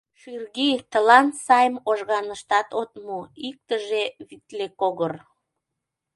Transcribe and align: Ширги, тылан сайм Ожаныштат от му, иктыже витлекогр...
Ширги, 0.21 0.69
тылан 0.91 1.27
сайм 1.45 1.73
Ожаныштат 1.89 2.67
от 2.81 2.91
му, 3.05 3.19
иктыже 3.49 4.03
витлекогр... 4.27 5.13